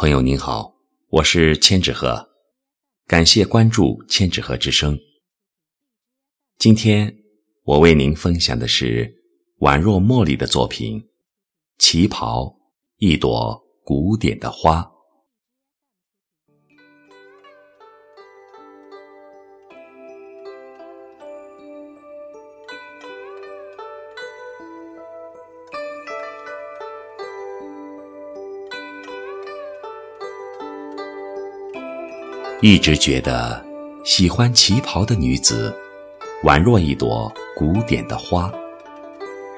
[0.00, 0.74] 朋友您好，
[1.10, 2.26] 我是千纸鹤，
[3.06, 4.98] 感谢关注千纸鹤之声。
[6.56, 7.14] 今天
[7.64, 9.14] 我为您分享的是
[9.58, 10.98] 宛若茉莉的作品
[11.76, 12.44] 《旗袍》，
[12.96, 14.90] 一朵古典的花。
[32.62, 33.64] 一直觉得，
[34.04, 35.74] 喜欢旗袍的女子，
[36.44, 38.52] 宛若一朵古典的花，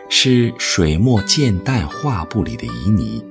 [0.09, 3.25] 是水墨渐淡画布里的旖旎，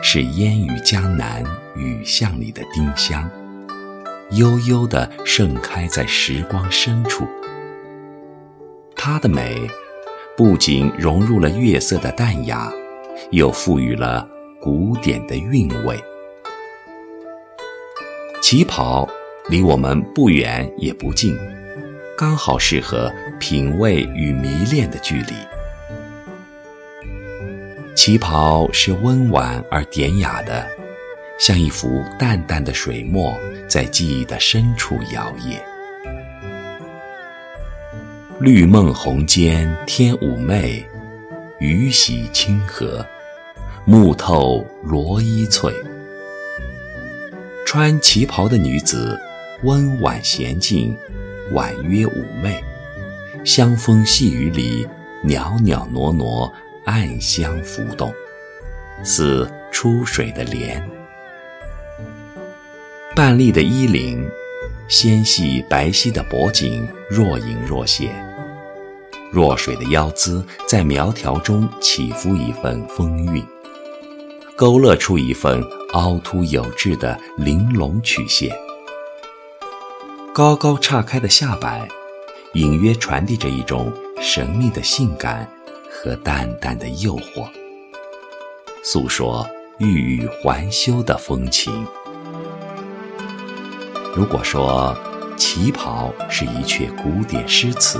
[0.00, 3.28] 是烟雨江南雨巷里的丁香，
[4.30, 7.26] 悠悠地盛开在时光深处。
[8.94, 9.68] 她的美，
[10.36, 12.72] 不仅融入了月色的淡雅，
[13.32, 14.28] 又赋予了
[14.60, 16.00] 古典的韵味。
[18.40, 19.06] 旗袍
[19.48, 21.36] 离我们不远也不近，
[22.16, 25.34] 刚好适合品味与迷恋的距离。
[27.94, 30.66] 旗袍是温婉而典雅的，
[31.38, 33.36] 像一幅淡淡的水墨，
[33.68, 35.58] 在记忆的深处摇曳。
[38.40, 40.86] 绿梦红间天妩媚，
[41.58, 43.04] 雨洗清河，
[43.84, 45.74] 木透罗衣翠。
[47.70, 49.20] 穿旗袍的女子，
[49.62, 50.96] 温婉娴静，
[51.52, 52.64] 婉约妩媚，
[53.44, 54.88] 香风细雨里
[55.22, 56.50] 袅袅娜娜，
[56.86, 58.10] 暗香浮动，
[59.04, 60.82] 似出水的莲。
[63.14, 64.26] 半立的衣领，
[64.88, 68.10] 纤细白皙的脖颈若隐若现，
[69.30, 73.44] 弱水的腰姿在苗条中起伏一份风韵。
[74.56, 78.54] 勾勒出一份凹凸有致的玲珑曲线，
[80.34, 81.88] 高高岔开的下摆，
[82.52, 83.90] 隐约传递着一种
[84.20, 85.50] 神秘的性感
[85.90, 87.48] 和淡淡的诱惑，
[88.84, 89.48] 诉说
[89.78, 91.86] 欲语还休的风情。
[94.14, 94.94] 如果说
[95.38, 97.98] 旗袍是一阙古典诗词，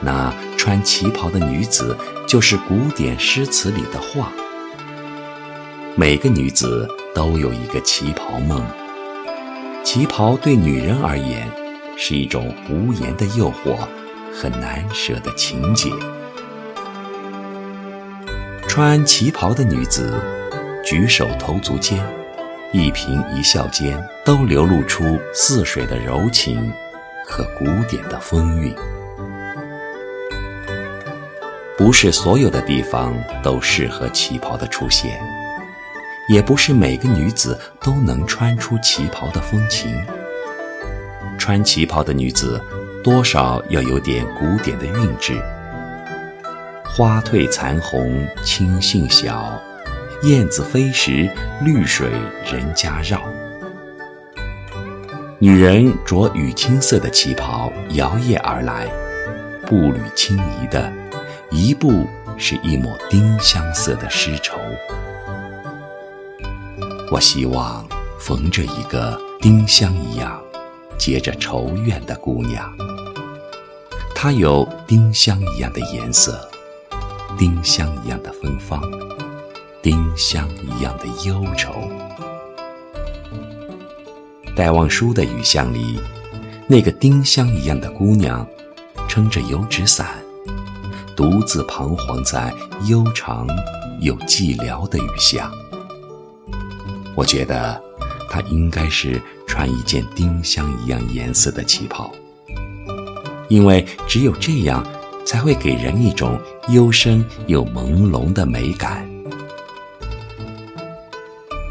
[0.00, 4.32] 那穿旗袍的女子就是古典诗词里的画。
[5.96, 8.64] 每个女子都有一个旗袍梦，
[9.84, 11.46] 旗袍对女人而言
[11.96, 13.76] 是一种无言的诱惑
[14.32, 15.90] 和难舍的情结。
[18.68, 20.14] 穿旗袍的女子，
[20.84, 21.98] 举手投足间，
[22.72, 26.72] 一颦一笑间，都流露出似水的柔情
[27.26, 28.74] 和古典的风韵。
[31.76, 35.20] 不是所有的地方都适合旗袍的出现。
[36.30, 39.92] 也不是每个女子都能穿出旗袍的风情。
[41.36, 42.62] 穿旗袍的女子，
[43.02, 45.42] 多少要有点古典的韵致。
[46.84, 49.60] 花褪残红青杏小，
[50.22, 51.28] 燕子飞时
[51.62, 52.08] 绿水
[52.48, 53.20] 人家绕。
[55.40, 58.86] 女人着雨青色的旗袍摇曳而来，
[59.66, 60.92] 步履轻移的，
[61.50, 64.56] 一步是一抹丁香色的丝绸。
[67.10, 67.84] 我希望
[68.20, 70.40] 逢着一个丁香一样
[70.96, 72.72] 结着愁怨的姑娘，
[74.14, 76.48] 她有丁香一样的颜色，
[77.36, 78.80] 丁香一样的芬芳，
[79.82, 81.72] 丁香一样的忧愁。
[84.54, 85.98] 戴望舒的雨巷里，
[86.68, 88.46] 那个丁香一样的姑娘，
[89.08, 90.06] 撑着油纸伞，
[91.16, 92.54] 独自彷徨在
[92.86, 93.48] 悠长
[94.00, 95.50] 又寂寥的雨巷。
[97.16, 97.82] 我觉得，
[98.28, 102.10] 她应该是穿一件丁香一样颜色的旗袍，
[103.48, 104.86] 因为只有这样，
[105.26, 106.38] 才会给人一种
[106.68, 109.08] 幽深又朦胧的美感。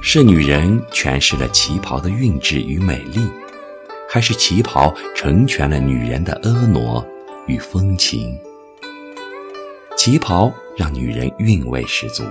[0.02, 3.28] 是女人诠释了旗袍的韵致与美丽，
[4.10, 7.04] 还是旗袍成全了女人的婀娜
[7.48, 8.38] 与风情？
[9.98, 12.24] 旗袍让女人韵味十足。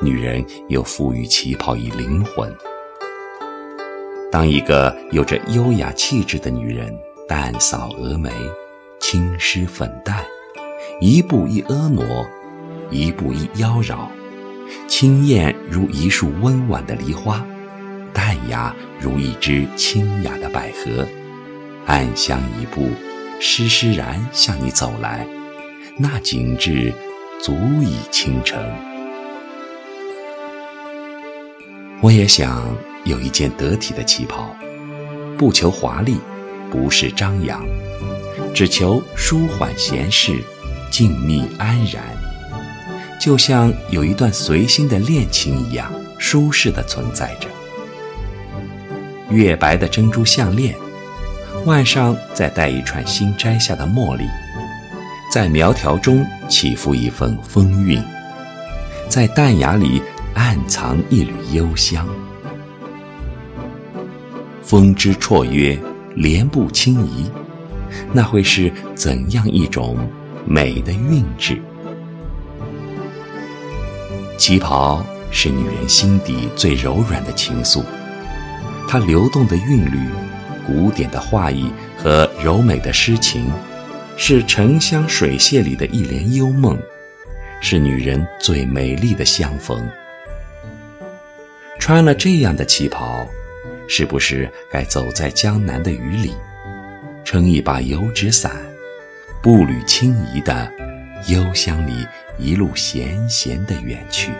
[0.00, 2.54] 女人又赋予旗袍以灵魂。
[4.30, 6.96] 当一个有着优雅气质的女人，
[7.26, 8.30] 淡扫蛾眉，
[9.00, 10.24] 轻施粉黛，
[11.00, 12.04] 一步一婀娜，
[12.90, 14.06] 一步一妖娆，
[14.86, 17.44] 清艳如一束温婉的梨花，
[18.12, 21.04] 淡雅如一支清雅的百合，
[21.86, 22.88] 暗香一步，
[23.40, 25.26] 施施然向你走来，
[25.96, 26.92] 那景致
[27.40, 27.52] 足
[27.82, 28.62] 以倾城。
[32.00, 32.64] 我也想
[33.04, 34.54] 有一件得体的旗袍，
[35.36, 36.16] 不求华丽，
[36.70, 37.60] 不是张扬，
[38.54, 40.40] 只求舒缓闲适，
[40.92, 42.02] 静谧安然，
[43.20, 47.48] 就像有一段随心的恋情一样，舒适的存在着。
[49.30, 50.76] 月白的珍珠项链，
[51.64, 54.24] 腕上再戴一串新摘下的茉莉，
[55.32, 58.00] 在苗条中起伏一份风韵，
[59.08, 60.00] 在淡雅里
[60.38, 62.08] 暗藏一缕幽香。
[64.62, 65.76] 风姿绰约，
[66.14, 67.28] 莲步轻移，
[68.12, 69.98] 那会是怎样一种
[70.46, 71.60] 美的韵致？
[74.38, 77.82] 旗袍是女人心底最柔软的情愫，
[78.86, 79.98] 它流动的韵律、
[80.64, 83.50] 古典的画意和柔美的诗情，
[84.16, 86.78] 是沉香水榭里的一帘幽梦，
[87.60, 89.84] 是女人最美丽的相逢。
[91.88, 93.26] 穿了这样的旗袍。
[93.86, 96.34] 是不是该走在江南的雨里，
[97.24, 98.54] 撑一把油纸伞，
[99.40, 100.70] 步履轻移的
[101.28, 102.06] 幽香里
[102.36, 104.30] 一路闲闲的远去？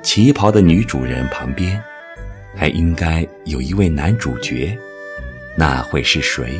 [0.00, 1.82] 旗袍的女主人旁边，
[2.54, 4.78] 还应该有一位男主角，
[5.56, 6.56] 那会是谁？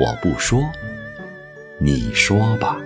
[0.00, 0.72] 我不说，
[1.76, 2.80] 你说吧。